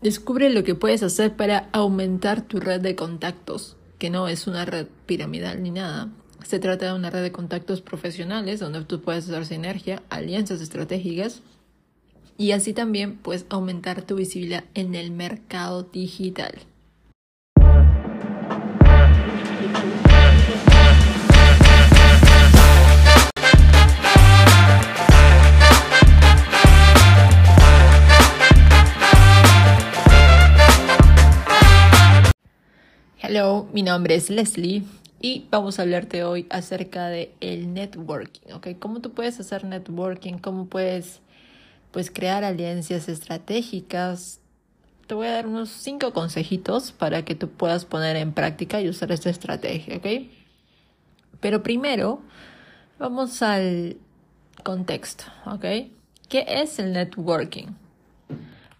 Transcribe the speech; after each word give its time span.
Descubre 0.00 0.48
lo 0.50 0.62
que 0.62 0.76
puedes 0.76 1.02
hacer 1.02 1.34
para 1.34 1.68
aumentar 1.72 2.42
tu 2.42 2.60
red 2.60 2.80
de 2.80 2.94
contactos, 2.94 3.76
que 3.98 4.10
no 4.10 4.28
es 4.28 4.46
una 4.46 4.64
red 4.64 4.86
piramidal 5.06 5.60
ni 5.60 5.72
nada. 5.72 6.08
Se 6.46 6.60
trata 6.60 6.86
de 6.86 6.92
una 6.92 7.10
red 7.10 7.22
de 7.22 7.32
contactos 7.32 7.80
profesionales 7.80 8.60
donde 8.60 8.84
tú 8.84 9.00
puedes 9.00 9.28
hacer 9.28 9.44
sinergia, 9.44 10.02
alianzas 10.08 10.60
estratégicas 10.60 11.42
y 12.36 12.52
así 12.52 12.72
también 12.72 13.16
puedes 13.16 13.44
aumentar 13.48 14.02
tu 14.02 14.14
visibilidad 14.14 14.62
en 14.74 14.94
el 14.94 15.10
mercado 15.10 15.82
digital. 15.82 16.54
Mi 33.72 33.82
nombre 33.82 34.14
es 34.14 34.30
Leslie 34.30 34.82
y 35.20 35.46
vamos 35.50 35.78
a 35.78 35.82
hablarte 35.82 36.24
hoy 36.24 36.46
acerca 36.50 37.08
de 37.08 37.34
el 37.40 37.74
networking, 37.74 38.52
¿ok? 38.52 38.68
Cómo 38.78 39.00
tú 39.00 39.12
puedes 39.12 39.38
hacer 39.40 39.64
networking, 39.64 40.34
cómo 40.34 40.66
puedes 40.66 41.20
pues 41.90 42.10
crear 42.10 42.44
alianzas 42.44 43.08
estratégicas. 43.08 44.40
Te 45.06 45.14
voy 45.14 45.26
a 45.26 45.32
dar 45.32 45.46
unos 45.46 45.70
cinco 45.70 46.12
consejitos 46.12 46.92
para 46.92 47.24
que 47.24 47.34
tú 47.34 47.48
puedas 47.48 47.84
poner 47.84 48.16
en 48.16 48.32
práctica 48.32 48.80
y 48.80 48.88
usar 48.88 49.12
esta 49.12 49.30
estrategia, 49.30 49.96
¿ok? 49.96 50.06
Pero 51.40 51.62
primero 51.62 52.20
vamos 52.98 53.42
al 53.42 53.96
contexto, 54.62 55.24
¿ok? 55.46 55.64
¿Qué 56.28 56.44
es 56.46 56.78
el 56.78 56.92
networking? 56.92 57.66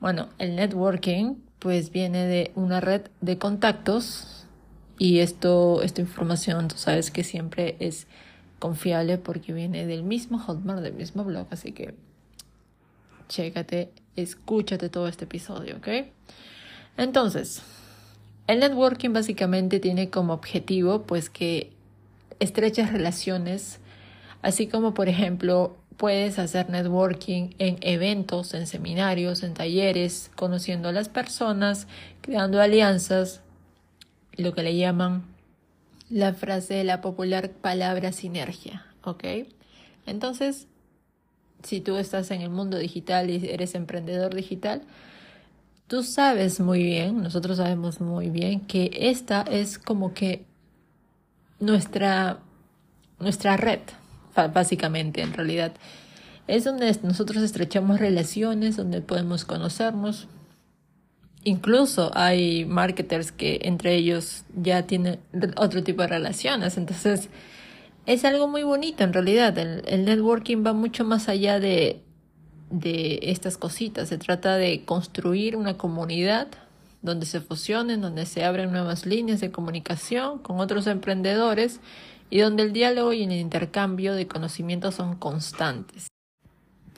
Bueno, 0.01 0.29
el 0.39 0.57
networking 0.57 1.35
pues 1.59 1.91
viene 1.91 2.27
de 2.27 2.53
una 2.55 2.81
red 2.81 3.03
de 3.21 3.37
contactos 3.39 4.38
y 4.99 5.21
esto, 5.21 5.83
esta 5.83 6.01
información 6.01 6.69
tú 6.69 6.77
sabes 6.77 7.11
que 7.11 7.25
siempre 7.25 7.77
es 7.79 8.07
confiable 8.59 9.19
porque 9.19 9.53
viene 9.53 9.87
del 9.87 10.03
mismo 10.03 10.39
Hotmart, 10.39 10.83
del 10.83 10.95
mismo 10.95 11.25
blog, 11.25 11.47
así 11.51 11.73
que 11.73 11.95
chécate, 13.29 13.91
escúchate 14.17 14.89
todo 14.89 15.07
este 15.07 15.25
episodio, 15.25 15.77
¿ok? 15.77 15.89
Entonces, 16.97 17.63
el 18.49 18.61
networking 18.61 19.13
básicamente 19.13 19.79
tiene 19.79 20.11
como 20.11 20.33
objetivo 20.33 21.03
pues 21.03 21.31
que 21.31 21.71
estrechas 22.41 22.93
relaciones, 22.93 23.79
así 24.43 24.67
como 24.67 24.95
por 24.95 25.09
ejemplo 25.09 25.77
puedes 25.97 26.39
hacer 26.39 26.71
networking 26.71 27.51
en 27.59 27.79
eventos, 27.83 28.55
en 28.55 28.67
seminarios, 28.67 29.43
en 29.43 29.55
talleres, 29.55 30.31
conociendo 30.35 30.89
a 30.89 30.93
las 30.93 31.09
personas, 31.09 31.87
creando 32.21 32.61
alianzas, 32.61 33.43
lo 34.39 34.55
que 34.55 34.63
le 34.63 34.77
llaman 34.77 35.25
la 36.11 36.33
frase 36.33 36.75
de 36.75 36.85
la 36.85 37.01
popular 37.01 37.51
palabra 37.51 38.13
sinergia, 38.13 38.87
¿ok? 39.05 39.25
Entonces, 40.07 40.67
si 41.63 41.81
tú 41.81 41.97
estás 41.97 42.31
en 42.31 42.41
el 42.41 42.51
mundo 42.51 42.79
digital 42.79 43.31
y 43.31 43.47
eres 43.49 43.75
emprendedor 43.75 44.35
digital, 44.35 44.83
tú 45.87 46.03
sabes 46.03 46.61
muy 46.61 46.83
bien, 46.83 47.23
nosotros 47.23 47.59
sabemos 47.59 48.01
muy 48.01 48.31
bien 48.31 48.61
que 48.61 48.91
esta 48.95 49.43
es 49.43 49.79
como 49.79 50.15
que 50.15 50.45
nuestra, 51.61 52.39
nuestra 53.19 53.57
red, 53.57 53.81
básicamente, 54.53 55.23
en 55.23 55.33
realidad. 55.33 55.73
Es 56.47 56.65
donde 56.65 56.97
nosotros 57.03 57.43
estrechamos 57.43 57.99
relaciones, 57.99 58.77
donde 58.77 59.03
podemos 59.03 59.45
conocernos. 59.45 60.29
Incluso 61.49 62.11
hay 62.15 62.67
marketers 62.67 63.33
que 63.33 63.61
entre 63.63 63.95
ellos 63.95 64.45
ya 64.55 64.83
tienen 64.83 65.19
otro 65.57 65.83
tipo 65.83 66.03
de 66.03 66.09
relaciones. 66.09 66.77
Entonces, 66.77 67.31
es 68.05 68.27
algo 68.27 68.49
muy 68.49 68.65
bonito 68.65 69.03
en 69.03 69.15
realidad. 69.15 69.57
El, 69.57 70.05
networking 70.05 70.63
va 70.63 70.75
mucho 70.75 71.07
más 71.07 71.31
allá 71.31 71.59
de, 71.59 72.03
de 72.69 73.21
estas 73.23 73.57
cositas. 73.57 74.11
Se 74.11 74.19
trata 74.19 74.57
de 74.57 74.85
construir 74.85 75.57
una 75.57 75.79
comunidad 75.79 76.49
donde 77.01 77.25
se 77.25 77.41
fusionen, 77.41 78.03
donde 78.03 78.27
se 78.27 78.45
abren 78.45 78.71
nuevas 78.71 79.07
líneas 79.07 79.41
de 79.41 79.51
comunicación 79.51 80.41
con 80.41 80.61
otros 80.61 80.87
emprendedores 80.87 81.81
y 82.29 82.41
donde 82.41 82.65
el 82.65 82.75
diálogo 82.75 83.15
y 83.15 83.23
el 83.23 83.33
intercambio 83.33 84.13
de 84.13 84.27
conocimientos 84.27 84.97
son 84.97 85.17
constantes. 85.17 86.09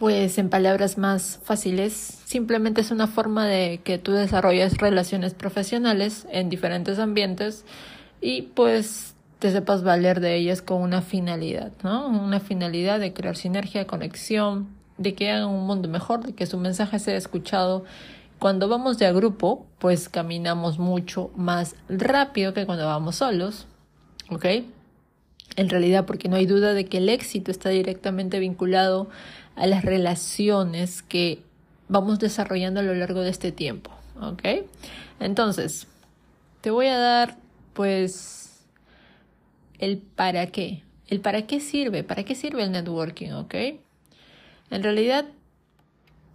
Pues 0.00 0.38
en 0.38 0.48
palabras 0.48 0.96
más 0.96 1.40
fáciles, 1.42 1.92
simplemente 2.24 2.80
es 2.80 2.90
una 2.90 3.06
forma 3.06 3.46
de 3.46 3.82
que 3.84 3.98
tú 3.98 4.12
desarrolles 4.12 4.78
relaciones 4.78 5.34
profesionales 5.34 6.26
en 6.32 6.48
diferentes 6.48 6.98
ambientes 6.98 7.66
y 8.22 8.42
pues 8.54 9.14
te 9.40 9.50
sepas 9.50 9.84
valer 9.84 10.20
de 10.20 10.36
ellas 10.36 10.62
con 10.62 10.80
una 10.80 11.02
finalidad, 11.02 11.72
¿no? 11.82 12.08
Una 12.08 12.40
finalidad 12.40 12.98
de 12.98 13.12
crear 13.12 13.36
sinergia, 13.36 13.86
conexión, 13.86 14.68
de 14.96 15.14
que 15.14 15.30
hagan 15.32 15.50
un 15.50 15.66
mundo 15.66 15.86
mejor, 15.86 16.24
de 16.24 16.32
que 16.32 16.46
su 16.46 16.56
mensaje 16.56 16.98
sea 16.98 17.18
escuchado. 17.18 17.84
Cuando 18.38 18.68
vamos 18.68 18.96
de 18.96 19.04
a 19.04 19.12
grupo, 19.12 19.66
pues 19.78 20.08
caminamos 20.08 20.78
mucho 20.78 21.30
más 21.36 21.76
rápido 21.90 22.54
que 22.54 22.64
cuando 22.64 22.86
vamos 22.86 23.16
solos, 23.16 23.66
¿ok? 24.30 24.46
En 25.56 25.68
realidad, 25.68 26.06
porque 26.06 26.28
no 26.28 26.36
hay 26.36 26.46
duda 26.46 26.74
de 26.74 26.86
que 26.86 26.98
el 26.98 27.08
éxito 27.08 27.50
está 27.50 27.68
directamente 27.68 28.38
vinculado 28.38 29.08
a 29.56 29.66
las 29.66 29.84
relaciones 29.84 31.02
que 31.02 31.42
vamos 31.88 32.18
desarrollando 32.18 32.80
a 32.80 32.82
lo 32.82 32.94
largo 32.94 33.20
de 33.20 33.30
este 33.30 33.52
tiempo, 33.52 33.90
¿ok? 34.20 34.42
Entonces, 35.18 35.86
te 36.60 36.70
voy 36.70 36.86
a 36.86 36.98
dar, 36.98 37.36
pues, 37.74 38.64
el 39.78 39.98
para 39.98 40.46
qué. 40.46 40.82
El 41.08 41.20
para 41.20 41.46
qué 41.46 41.60
sirve, 41.60 42.04
para 42.04 42.22
qué 42.24 42.34
sirve 42.34 42.62
el 42.62 42.70
networking, 42.70 43.32
¿ok? 43.32 43.54
En 44.70 44.82
realidad, 44.82 45.26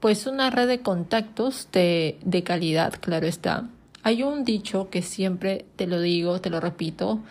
pues 0.01 0.27
una 0.27 0.49
red 0.49 0.67
de 0.67 0.81
contactos 0.81 1.69
de, 1.71 2.17
de 2.23 2.43
calidad, 2.43 2.93
claro 2.99 3.25
está. 3.25 3.69
Hay 4.03 4.23
un 4.23 4.43
dicho 4.43 4.89
que 4.89 5.01
siempre 5.01 5.65
te 5.77 5.87
lo 5.87 6.01
digo, 6.01 6.41
te 6.41 6.49
lo 6.49 6.59
repito, 6.59 7.21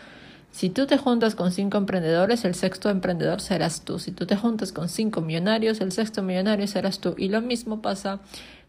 si 0.55 0.71
tú 0.71 0.87
te 0.87 0.99
juntas 0.99 1.35
con 1.35 1.51
cinco 1.51 1.79
emprendedores, 1.79 2.45
el 2.45 2.55
sexto 2.55 2.89
emprendedor 2.89 3.41
serás 3.41 3.81
tú. 3.81 3.99
Si 3.99 4.13
tú 4.13 4.25
te 4.25 4.37
juntas 4.37 4.71
con 4.71 4.89
cinco 4.89 5.21
millonarios, 5.21 5.81
el 5.81 5.91
sexto 5.91 6.23
millonario 6.23 6.69
serás 6.69 7.01
tú. 7.01 7.17
Y 7.19 7.27
lo 7.27 7.43
mismo 7.43 7.83
pasa 7.83 8.21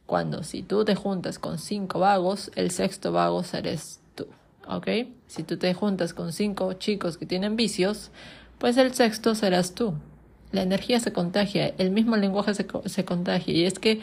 cuando 0.07 0.41
si 0.41 0.63
tú 0.63 0.83
te 0.83 0.95
juntas 0.95 1.37
con 1.37 1.59
cinco 1.59 1.99
vagos, 1.99 2.49
el 2.55 2.71
sexto 2.71 3.11
vago 3.11 3.43
serás 3.43 3.99
tú. 4.15 4.25
¿Ok? 4.67 4.87
Si 5.27 5.43
tú 5.43 5.57
te 5.57 5.75
juntas 5.75 6.15
con 6.15 6.33
cinco 6.33 6.73
chicos 6.73 7.19
que 7.19 7.27
tienen 7.27 7.55
vicios, 7.55 8.09
pues 8.57 8.77
el 8.77 8.95
sexto 8.95 9.35
serás 9.35 9.75
tú. 9.75 9.93
La 10.51 10.63
energía 10.63 10.99
se 10.99 11.13
contagia, 11.13 11.67
el 11.77 11.91
mismo 11.91 12.17
lenguaje 12.17 12.55
se, 12.55 12.65
se 12.85 13.05
contagia. 13.05 13.53
Y 13.53 13.63
es 13.63 13.77
que 13.77 14.01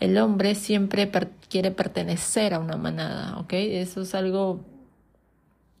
el 0.00 0.18
hombre 0.18 0.54
siempre 0.54 1.10
quiere 1.48 1.70
pertenecer 1.70 2.52
a 2.52 2.58
una 2.58 2.76
manada. 2.76 3.38
¿Ok? 3.38 3.54
Eso 3.54 4.02
es 4.02 4.14
algo 4.14 4.60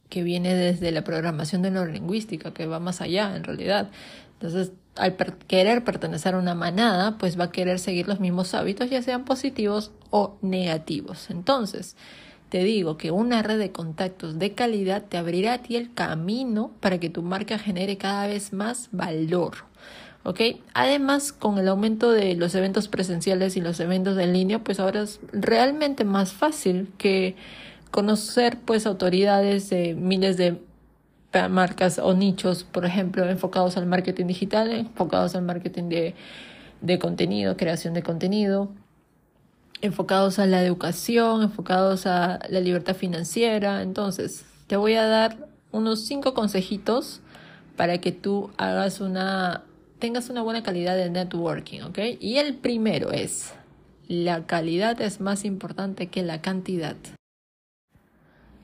que 0.08 0.22
viene 0.22 0.54
desde 0.54 0.92
la 0.92 1.04
programación 1.04 1.62
de 1.62 1.70
neurolingüística, 1.70 2.52
que 2.52 2.66
va 2.66 2.78
más 2.78 3.00
allá 3.00 3.34
en 3.36 3.44
realidad. 3.44 3.90
Entonces, 4.34 4.72
al 4.96 5.16
querer 5.46 5.84
pertenecer 5.84 6.34
a 6.34 6.38
una 6.38 6.54
manada, 6.54 7.18
pues 7.18 7.38
va 7.38 7.44
a 7.44 7.50
querer 7.52 7.78
seguir 7.78 8.08
los 8.08 8.20
mismos 8.20 8.54
hábitos, 8.54 8.90
ya 8.90 9.02
sean 9.02 9.24
positivos 9.24 9.92
o 10.10 10.36
negativos. 10.42 11.30
Entonces, 11.30 11.96
te 12.48 12.64
digo 12.64 12.96
que 12.96 13.10
una 13.10 13.42
red 13.42 13.58
de 13.58 13.72
contactos 13.72 14.38
de 14.38 14.52
calidad 14.52 15.04
te 15.04 15.16
abrirá 15.16 15.54
a 15.54 15.58
ti 15.58 15.76
el 15.76 15.92
camino 15.92 16.70
para 16.80 16.98
que 16.98 17.10
tu 17.10 17.22
marca 17.22 17.58
genere 17.58 17.98
cada 17.98 18.26
vez 18.26 18.52
más 18.52 18.88
valor. 18.92 19.56
¿Ok? 20.22 20.40
Además, 20.74 21.32
con 21.32 21.58
el 21.58 21.68
aumento 21.68 22.10
de 22.10 22.34
los 22.34 22.54
eventos 22.56 22.88
presenciales 22.88 23.56
y 23.56 23.60
los 23.60 23.78
eventos 23.78 24.18
en 24.18 24.32
línea, 24.32 24.58
pues 24.58 24.80
ahora 24.80 25.02
es 25.02 25.20
realmente 25.32 26.04
más 26.04 26.32
fácil 26.32 26.88
que 26.98 27.36
conocer 27.90 28.58
pues 28.64 28.86
autoridades 28.86 29.70
de 29.70 29.94
miles 29.94 30.36
de 30.36 30.60
marcas 31.50 31.98
o 31.98 32.14
nichos, 32.14 32.64
por 32.64 32.84
ejemplo, 32.84 33.28
enfocados 33.28 33.76
al 33.76 33.86
marketing 33.86 34.26
digital, 34.26 34.72
enfocados 34.72 35.34
al 35.34 35.42
marketing 35.42 35.88
de, 35.88 36.14
de 36.80 36.98
contenido, 36.98 37.56
creación 37.56 37.94
de 37.94 38.02
contenido, 38.02 38.70
enfocados 39.82 40.38
a 40.38 40.46
la 40.46 40.62
educación, 40.62 41.42
enfocados 41.42 42.06
a 42.06 42.40
la 42.48 42.60
libertad 42.60 42.94
financiera. 42.94 43.82
Entonces, 43.82 44.46
te 44.66 44.76
voy 44.76 44.94
a 44.94 45.06
dar 45.06 45.36
unos 45.72 46.06
cinco 46.06 46.32
consejitos 46.32 47.20
para 47.76 47.98
que 47.98 48.12
tú 48.12 48.50
hagas 48.56 49.00
una, 49.00 49.62
tengas 49.98 50.30
una 50.30 50.42
buena 50.42 50.62
calidad 50.62 50.96
de 50.96 51.10
networking, 51.10 51.82
¿ok? 51.82 51.98
Y 52.20 52.38
el 52.38 52.54
primero 52.54 53.12
es, 53.12 53.52
la 54.08 54.46
calidad 54.46 55.00
es 55.02 55.20
más 55.20 55.44
importante 55.44 56.06
que 56.06 56.22
la 56.22 56.40
cantidad. 56.40 56.96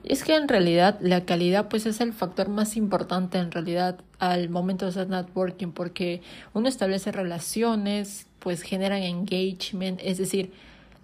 Es 0.03 0.25
que 0.25 0.35
en 0.35 0.49
realidad 0.49 0.97
la 1.01 1.23
calidad 1.23 1.69
pues 1.69 1.85
es 1.85 2.01
el 2.01 2.11
factor 2.11 2.49
más 2.49 2.75
importante 2.75 3.37
en 3.37 3.51
realidad 3.51 3.99
al 4.19 4.49
momento 4.49 4.85
de 4.85 4.89
hacer 4.91 5.09
networking 5.09 5.71
porque 5.71 6.21
uno 6.53 6.67
establece 6.67 7.11
relaciones, 7.11 8.27
pues 8.39 8.61
generan 8.61 9.01
engagement, 9.01 10.01
es 10.03 10.17
decir, 10.17 10.51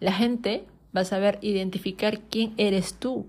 la 0.01 0.11
gente 0.11 0.65
va 0.95 1.01
a 1.01 1.05
saber 1.05 1.39
identificar 1.41 2.19
quién 2.19 2.53
eres 2.57 2.93
tú 2.93 3.27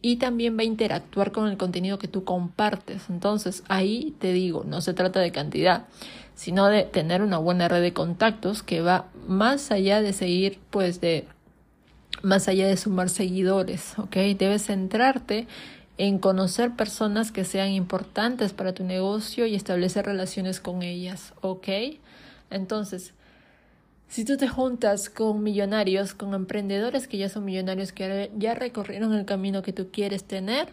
y 0.00 0.16
también 0.16 0.56
va 0.56 0.62
a 0.62 0.64
interactuar 0.64 1.30
con 1.30 1.48
el 1.48 1.56
contenido 1.56 1.98
que 1.98 2.08
tú 2.08 2.24
compartes. 2.24 3.08
Entonces, 3.08 3.62
ahí 3.68 4.16
te 4.18 4.32
digo, 4.32 4.64
no 4.66 4.80
se 4.80 4.94
trata 4.94 5.20
de 5.20 5.30
cantidad, 5.30 5.86
sino 6.34 6.66
de 6.66 6.82
tener 6.82 7.22
una 7.22 7.38
buena 7.38 7.68
red 7.68 7.82
de 7.82 7.92
contactos 7.92 8.64
que 8.64 8.80
va 8.80 9.06
más 9.28 9.70
allá 9.70 10.02
de 10.02 10.12
seguir, 10.12 10.58
pues 10.70 11.00
de, 11.00 11.28
más 12.22 12.48
allá 12.48 12.66
de 12.66 12.76
sumar 12.76 13.08
seguidores, 13.08 13.98
¿ok? 13.98 14.16
Debes 14.38 14.66
centrarte 14.66 15.46
en 15.98 16.18
conocer 16.18 16.74
personas 16.74 17.32
que 17.32 17.44
sean 17.44 17.70
importantes 17.70 18.52
para 18.52 18.72
tu 18.72 18.84
negocio 18.84 19.46
y 19.46 19.54
establecer 19.54 20.06
relaciones 20.06 20.60
con 20.60 20.82
ellas, 20.82 21.34
¿ok? 21.40 21.68
Entonces, 22.50 23.12
si 24.08 24.24
tú 24.24 24.36
te 24.36 24.48
juntas 24.48 25.08
con 25.08 25.42
millonarios, 25.42 26.14
con 26.14 26.34
emprendedores 26.34 27.08
que 27.08 27.18
ya 27.18 27.28
son 27.28 27.44
millonarios, 27.44 27.92
que 27.92 28.30
ya 28.36 28.54
recorrieron 28.54 29.14
el 29.14 29.24
camino 29.24 29.62
que 29.62 29.72
tú 29.72 29.88
quieres 29.90 30.24
tener, 30.24 30.68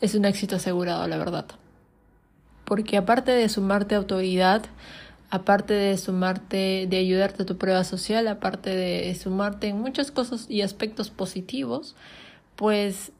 es 0.00 0.14
un 0.14 0.24
éxito 0.24 0.56
asegurado, 0.56 1.06
la 1.06 1.16
verdad. 1.16 1.46
Porque 2.64 2.96
aparte 2.96 3.32
de 3.32 3.48
sumarte 3.48 3.94
autoridad, 3.94 4.62
aparte 5.30 5.74
de 5.74 5.96
sumarte, 5.96 6.86
de 6.88 6.96
ayudarte 6.96 7.42
a 7.42 7.46
tu 7.46 7.56
prueba 7.56 7.84
social, 7.84 8.28
aparte 8.28 8.70
de 8.74 9.14
sumarte 9.14 9.68
en 9.68 9.80
muchas 9.80 10.10
cosas 10.10 10.46
y 10.48 10.62
aspectos 10.62 11.10
positivos, 11.10 11.96
pues 12.56 13.12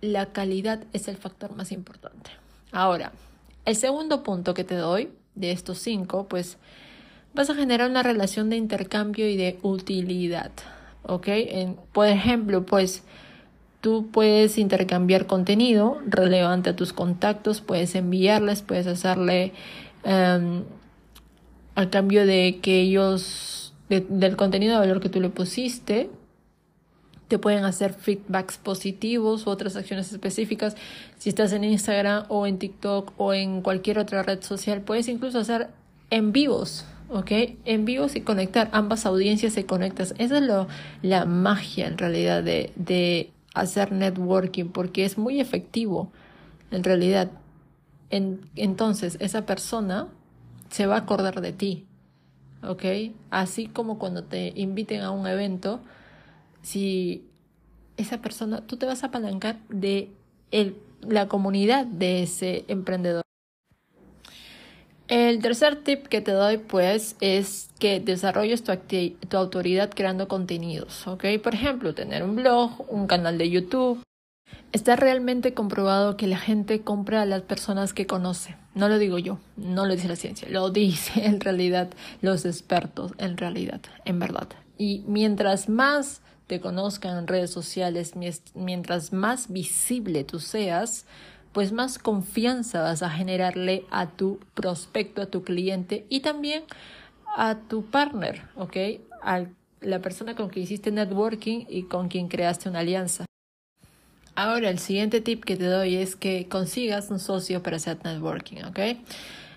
la 0.00 0.26
calidad 0.26 0.84
es 0.92 1.08
el 1.08 1.16
factor 1.16 1.54
más 1.56 1.72
importante. 1.72 2.30
Ahora, 2.72 3.12
el 3.64 3.76
segundo 3.76 4.22
punto 4.22 4.54
que 4.54 4.64
te 4.64 4.76
doy 4.76 5.10
de 5.34 5.52
estos 5.52 5.78
cinco, 5.78 6.26
pues 6.28 6.58
vas 7.34 7.50
a 7.50 7.54
generar 7.54 7.90
una 7.90 8.02
relación 8.02 8.50
de 8.50 8.56
intercambio 8.56 9.28
y 9.28 9.36
de 9.36 9.58
utilidad. 9.62 10.50
¿Ok? 11.02 11.28
por 11.92 12.06
ejemplo, 12.08 12.66
pues 12.66 13.02
tú 13.80 14.08
puedes 14.12 14.58
intercambiar 14.58 15.26
contenido 15.26 15.98
relevante 16.06 16.70
a 16.70 16.76
tus 16.76 16.92
contactos, 16.92 17.62
puedes 17.62 17.94
enviarles, 17.94 18.60
puedes 18.60 18.86
hacerle 18.86 19.54
um, 20.04 20.62
al 21.80 21.90
cambio 21.90 22.26
de 22.26 22.58
que 22.62 22.80
ellos, 22.80 23.72
del 23.88 24.36
contenido 24.36 24.74
de 24.74 24.80
valor 24.80 25.00
que 25.00 25.08
tú 25.08 25.20
le 25.20 25.30
pusiste, 25.30 26.10
te 27.28 27.38
pueden 27.38 27.64
hacer 27.64 27.94
feedbacks 27.94 28.58
positivos 28.58 29.46
u 29.46 29.50
otras 29.50 29.76
acciones 29.76 30.12
específicas. 30.12 30.76
Si 31.18 31.28
estás 31.28 31.52
en 31.52 31.64
Instagram 31.64 32.24
o 32.28 32.46
en 32.46 32.58
TikTok 32.58 33.12
o 33.16 33.32
en 33.32 33.62
cualquier 33.62 33.98
otra 33.98 34.22
red 34.22 34.42
social, 34.42 34.82
puedes 34.82 35.08
incluso 35.08 35.38
hacer 35.38 35.68
en 36.10 36.32
vivos 36.32 36.84
¿ok? 37.10 37.30
En 37.64 37.84
vivo 37.84 38.06
y 38.12 38.20
conectar, 38.20 38.68
ambas 38.72 39.04
audiencias 39.04 39.52
se 39.52 39.66
conectan. 39.66 40.06
Esa 40.18 40.38
es 40.38 40.42
lo, 40.42 40.68
la 41.02 41.24
magia 41.24 41.86
en 41.86 41.98
realidad 41.98 42.42
de, 42.42 42.72
de 42.76 43.32
hacer 43.54 43.92
networking, 43.92 44.66
porque 44.66 45.04
es 45.04 45.18
muy 45.18 45.40
efectivo, 45.40 46.10
en 46.70 46.84
realidad. 46.84 47.30
En, 48.10 48.40
entonces, 48.56 49.16
esa 49.20 49.44
persona 49.44 50.08
se 50.70 50.86
va 50.86 50.96
a 50.96 51.00
acordar 51.00 51.40
de 51.40 51.52
ti, 51.52 51.86
¿ok? 52.62 52.84
Así 53.30 53.66
como 53.66 53.98
cuando 53.98 54.24
te 54.24 54.52
inviten 54.56 55.02
a 55.02 55.10
un 55.10 55.26
evento, 55.26 55.80
si 56.62 57.26
esa 57.96 58.22
persona, 58.22 58.66
tú 58.66 58.76
te 58.76 58.86
vas 58.86 59.02
a 59.02 59.08
apalancar 59.08 59.58
de 59.68 60.10
el, 60.50 60.76
la 61.02 61.28
comunidad 61.28 61.86
de 61.86 62.22
ese 62.22 62.64
emprendedor. 62.68 63.22
El 65.08 65.42
tercer 65.42 65.82
tip 65.82 66.06
que 66.06 66.20
te 66.20 66.30
doy 66.30 66.58
pues 66.58 67.16
es 67.20 67.70
que 67.80 67.98
desarrolles 67.98 68.62
tu, 68.62 68.72
tu, 69.28 69.36
autoridad 69.36 69.90
creando 69.92 70.28
contenidos, 70.28 71.04
¿ok? 71.08 71.24
Por 71.42 71.54
ejemplo, 71.54 71.94
tener 71.94 72.22
un 72.22 72.36
blog, 72.36 72.86
un 72.88 73.08
canal 73.08 73.36
de 73.36 73.50
YouTube. 73.50 74.04
Está 74.70 74.94
realmente 74.94 75.52
comprobado 75.52 76.16
que 76.16 76.28
la 76.28 76.38
gente 76.38 76.82
compra 76.82 77.22
a 77.22 77.26
las 77.26 77.42
personas 77.42 77.92
que 77.92 78.06
conoce. 78.06 78.56
No 78.74 78.88
lo 78.88 78.98
digo 78.98 79.18
yo, 79.18 79.38
no 79.56 79.86
lo 79.86 79.94
dice 79.94 80.08
la 80.08 80.16
ciencia, 80.16 80.48
lo 80.48 80.70
dice 80.70 81.24
en 81.26 81.40
realidad 81.40 81.90
los 82.20 82.44
expertos, 82.44 83.12
en 83.18 83.36
realidad, 83.36 83.80
en 84.04 84.18
verdad. 84.18 84.48
Y 84.78 85.04
mientras 85.06 85.68
más 85.68 86.22
te 86.46 86.60
conozcan 86.60 87.16
en 87.16 87.26
redes 87.26 87.50
sociales, 87.50 88.14
mientras 88.54 89.12
más 89.12 89.52
visible 89.52 90.24
tú 90.24 90.40
seas, 90.40 91.06
pues 91.52 91.72
más 91.72 91.98
confianza 91.98 92.82
vas 92.82 93.02
a 93.02 93.10
generarle 93.10 93.84
a 93.90 94.06
tu 94.06 94.40
prospecto, 94.54 95.22
a 95.22 95.26
tu 95.26 95.42
cliente 95.42 96.06
y 96.08 96.20
también 96.20 96.62
a 97.36 97.56
tu 97.68 97.84
partner, 97.84 98.42
¿ok? 98.56 98.76
A 99.22 99.44
la 99.80 100.00
persona 100.00 100.34
con 100.34 100.48
quien 100.48 100.64
hiciste 100.64 100.90
networking 100.90 101.66
y 101.68 101.84
con 101.84 102.08
quien 102.08 102.28
creaste 102.28 102.68
una 102.68 102.80
alianza. 102.80 103.26
Ahora, 104.34 104.70
el 104.70 104.78
siguiente 104.78 105.20
tip 105.20 105.44
que 105.44 105.56
te 105.56 105.66
doy 105.66 105.96
es 105.96 106.16
que 106.16 106.48
consigas 106.48 107.10
un 107.10 107.18
socio 107.18 107.62
para 107.62 107.76
hacer 107.76 107.98
networking, 108.04 108.64
¿ok? 108.64 108.78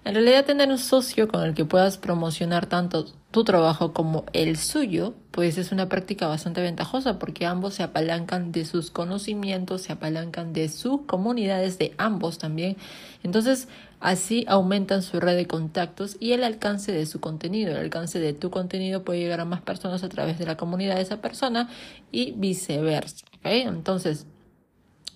En 0.05 0.15
realidad, 0.15 0.45
tener 0.45 0.69
un 0.69 0.77
socio 0.77 1.29
con 1.29 1.43
el 1.43 1.53
que 1.53 1.63
puedas 1.63 1.97
promocionar 1.97 2.65
tanto 2.65 3.05
tu 3.31 3.45
trabajo 3.45 3.93
como 3.93 4.25
el 4.33 4.57
suyo, 4.57 5.13
pues 5.31 5.57
es 5.57 5.71
una 5.71 5.87
práctica 5.87 6.27
bastante 6.27 6.61
ventajosa 6.61 7.19
porque 7.19 7.45
ambos 7.45 7.75
se 7.75 7.83
apalancan 7.83 8.51
de 8.51 8.65
sus 8.65 8.91
conocimientos, 8.91 9.83
se 9.83 9.93
apalancan 9.93 10.51
de 10.51 10.67
sus 10.67 11.01
comunidades, 11.03 11.79
de 11.79 11.93
ambos 11.97 12.37
también. 12.37 12.75
Entonces, 13.23 13.69
así 14.01 14.45
aumentan 14.49 15.01
su 15.03 15.21
red 15.21 15.37
de 15.37 15.47
contactos 15.47 16.17
y 16.19 16.33
el 16.33 16.43
alcance 16.43 16.91
de 16.91 17.05
su 17.05 17.21
contenido. 17.21 17.71
El 17.71 17.77
alcance 17.77 18.19
de 18.19 18.33
tu 18.33 18.51
contenido 18.51 19.03
puede 19.05 19.19
llegar 19.19 19.39
a 19.39 19.45
más 19.45 19.61
personas 19.61 20.03
a 20.03 20.09
través 20.09 20.37
de 20.37 20.45
la 20.45 20.57
comunidad 20.57 20.97
de 20.97 21.01
esa 21.01 21.21
persona 21.21 21.69
y 22.11 22.33
viceversa. 22.33 23.25
¿okay? 23.39 23.61
Entonces, 23.61 24.27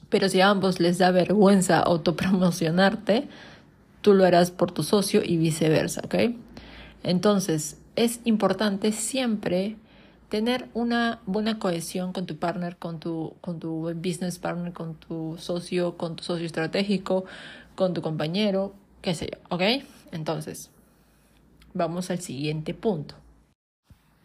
pero 0.10 0.30
si 0.30 0.42
a 0.42 0.50
ambos 0.50 0.80
les 0.80 0.98
da 0.98 1.12
vergüenza 1.12 1.80
autopromocionarte, 1.80 3.28
tú 4.02 4.14
lo 4.14 4.26
harás 4.26 4.52
por 4.52 4.72
tu 4.72 4.84
socio 4.84 5.22
y 5.24 5.38
viceversa, 5.38 6.02
¿ok? 6.06 6.16
Entonces, 7.04 7.78
es 7.96 8.22
importante 8.26 8.92
siempre 8.92 9.76
tener 10.30 10.68
una 10.74 11.20
buena 11.26 11.58
cohesión 11.58 12.14
con 12.14 12.26
tu 12.26 12.38
partner, 12.38 12.78
con 12.78 13.00
tu, 13.00 13.36
con 13.42 13.60
tu 13.60 13.94
business 13.96 14.40
partner, 14.40 14.74
con 14.74 14.96
tu 14.96 15.36
socio, 15.40 15.98
con 15.98 16.16
tu 16.16 16.24
socio 16.24 16.46
estratégico, 16.46 17.26
con 17.76 17.94
tu 17.94 18.02
compañero, 18.02 18.74
qué 19.02 19.16
sé 19.16 19.30
yo, 19.32 19.40
¿ok? 19.50 19.84
Entonces, 20.12 20.70
vamos 21.74 22.10
al 22.10 22.20
siguiente 22.20 22.74
punto. 22.74 23.16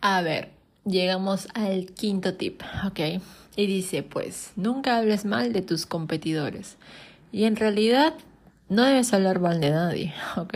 A 0.01 0.23
ver, 0.23 0.51
llegamos 0.85 1.49
al 1.55 1.87
quinto 1.87 2.35
tip, 2.35 2.63
¿ok? 2.87 3.23
Y 3.57 3.67
dice, 3.67 4.03
pues, 4.03 4.53
nunca 4.57 4.97
hables 4.97 5.25
mal 5.25 5.53
de 5.53 5.63
tus 5.63 5.87
competidores. 5.87 6.77
Y 7.31 7.45
en 7.45 7.57
realidad 7.57 8.15
no 8.69 8.85
debes 8.85 9.13
hablar 9.13 9.41
mal 9.41 9.61
de 9.61 9.71
nadie, 9.71 10.15
¿ok? 10.37 10.55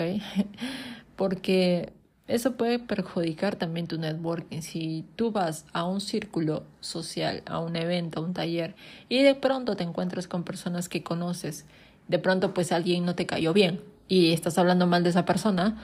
Porque 1.17 1.93
eso 2.29 2.57
puede 2.57 2.79
perjudicar 2.79 3.57
también 3.57 3.87
tu 3.87 3.99
networking. 3.99 4.61
Si 4.61 5.05
tú 5.15 5.31
vas 5.31 5.65
a 5.73 5.85
un 5.85 6.01
círculo 6.01 6.65
social, 6.81 7.43
a 7.47 7.61
un 7.61 7.77
evento, 7.77 8.21
a 8.21 8.25
un 8.25 8.35
taller, 8.35 8.75
y 9.09 9.23
de 9.23 9.35
pronto 9.35 9.77
te 9.77 9.85
encuentras 9.85 10.27
con 10.27 10.43
personas 10.43 10.89
que 10.89 11.03
conoces, 11.03 11.67
de 12.09 12.19
pronto 12.19 12.55
pues 12.55 12.73
alguien 12.73 13.05
no 13.05 13.15
te 13.15 13.27
cayó 13.27 13.53
bien 13.53 13.81
y 14.09 14.33
estás 14.33 14.59
hablando 14.59 14.87
mal 14.87 15.03
de 15.03 15.11
esa 15.11 15.25
persona, 15.25 15.77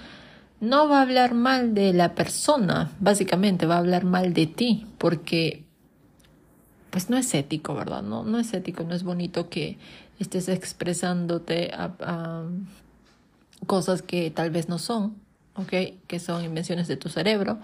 no 0.63 0.89
va 0.89 1.01
a 1.01 1.03
hablar 1.03 1.35
mal 1.35 1.75
de 1.75 1.93
la 1.93 2.15
persona, 2.15 2.93
básicamente 3.01 3.67
va 3.67 3.75
a 3.75 3.79
hablar 3.79 4.05
mal 4.05 4.33
de 4.33 4.47
ti, 4.47 4.87
porque 4.97 5.65
pues 6.91 7.11
no 7.11 7.17
es 7.17 7.35
ético, 7.35 7.75
¿verdad? 7.75 8.03
No, 8.03 8.23
no 8.23 8.39
es 8.39 8.55
ético, 8.55 8.85
no 8.85 8.95
es 8.95 9.03
bonito 9.03 9.49
que 9.49 9.77
estés 10.21 10.49
expresándote 10.49 11.73
a, 11.75 12.45
cosas 13.67 14.03
que 14.03 14.31
tal 14.31 14.51
vez 14.51 14.69
no 14.69 14.79
son, 14.79 15.17
¿ok? 15.57 15.73
Que 16.07 16.21
son 16.21 16.45
invenciones 16.45 16.87
de 16.87 16.97
tu 16.97 17.09
cerebro, 17.09 17.59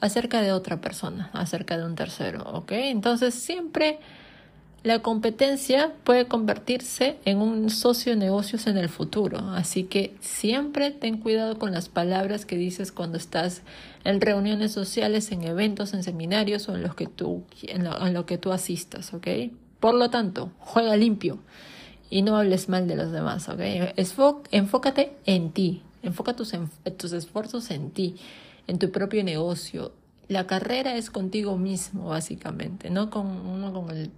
acerca 0.00 0.40
de 0.40 0.52
otra 0.52 0.80
persona, 0.80 1.30
acerca 1.32 1.76
de 1.76 1.86
un 1.86 1.96
tercero, 1.96 2.44
¿ok? 2.44 2.70
Entonces 2.70 3.34
siempre 3.34 3.98
la 4.84 5.00
competencia 5.00 5.92
puede 6.04 6.26
convertirse 6.26 7.18
en 7.24 7.38
un 7.38 7.68
socio 7.68 8.12
de 8.12 8.18
negocios 8.18 8.66
en 8.68 8.78
el 8.78 8.88
futuro, 8.88 9.38
así 9.50 9.84
que 9.84 10.14
siempre 10.20 10.92
ten 10.92 11.18
cuidado 11.18 11.58
con 11.58 11.72
las 11.72 11.88
palabras 11.88 12.46
que 12.46 12.56
dices 12.56 12.92
cuando 12.92 13.18
estás 13.18 13.62
en 14.04 14.20
reuniones 14.20 14.72
sociales, 14.72 15.32
en 15.32 15.42
eventos, 15.42 15.94
en 15.94 16.04
seminarios 16.04 16.68
o 16.68 16.76
en 16.76 16.82
los 16.82 16.94
que 16.94 17.06
tú, 17.06 17.42
en 17.62 17.84
lo, 18.14 18.24
que 18.24 18.38
tú 18.38 18.52
asistas, 18.52 19.12
¿ok? 19.12 19.26
Por 19.80 19.94
lo 19.94 20.10
tanto, 20.10 20.52
juega 20.60 20.96
limpio 20.96 21.38
y 22.08 22.22
no 22.22 22.36
hables 22.36 22.68
mal 22.68 22.86
de 22.86 22.96
los 22.96 23.10
demás, 23.10 23.48
¿ok? 23.48 23.60
enfócate 24.52 25.12
en 25.26 25.50
ti, 25.50 25.82
enfoca 26.02 26.34
tus, 26.34 26.52
tus 26.96 27.12
esfuerzos 27.12 27.72
en 27.72 27.90
ti, 27.90 28.16
en 28.68 28.78
tu 28.78 28.92
propio 28.92 29.24
negocio. 29.24 29.92
La 30.28 30.46
carrera 30.46 30.94
es 30.96 31.10
contigo 31.10 31.56
mismo, 31.58 32.10
básicamente, 32.10 32.90
no 32.90 33.10
con 33.10 33.26
uno 33.26 33.72
con 33.72 33.90
el, 33.90 34.10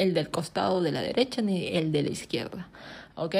el 0.00 0.14
del 0.14 0.30
costado 0.30 0.80
de 0.80 0.92
la 0.92 1.02
derecha 1.02 1.42
ni 1.42 1.68
el 1.68 1.92
de 1.92 2.02
la 2.02 2.10
izquierda, 2.10 2.68
¿ok? 3.16 3.36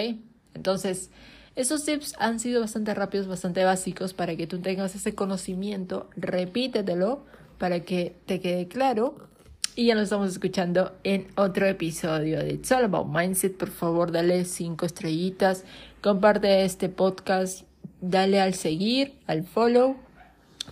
Entonces, 0.55 1.11
esos 1.57 1.85
tips 1.85 2.15
han 2.19 2.39
sido 2.39 2.61
bastante 2.61 2.95
rápidos, 2.95 3.27
bastante 3.27 3.65
básicos 3.65 4.13
para 4.13 4.37
que 4.37 4.47
tú 4.47 4.61
tengas 4.61 4.95
ese 4.95 5.15
conocimiento, 5.15 6.11
repítetelo 6.17 7.25
para 7.59 7.81
que 7.81 8.15
te 8.27 8.41
quede 8.41 8.69
claro. 8.69 9.29
Y 9.75 9.87
ya 9.87 9.95
nos 9.95 10.05
estamos 10.05 10.31
escuchando 10.31 10.93
en 11.05 11.29
otro 11.37 11.67
episodio 11.67 12.41
de 12.41 12.55
It's 12.55 12.73
All 12.73 12.85
About 12.85 13.07
Mindset. 13.09 13.57
Por 13.57 13.71
favor, 13.71 14.13
dale 14.13 14.45
cinco 14.45 14.85
estrellitas, 14.85 15.65
comparte 16.03 16.65
este 16.65 16.89
podcast, 16.89 17.63
dale 18.01 18.41
al 18.41 18.55
seguir, 18.55 19.15
al 19.27 19.45
follow, 19.45 19.97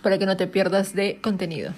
para 0.03 0.17
que 0.17 0.25
no 0.25 0.37
te 0.37 0.47
pierdas 0.47 0.93
de 0.93 1.19
contenido. 1.21 1.73